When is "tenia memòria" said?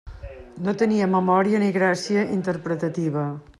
0.81-1.61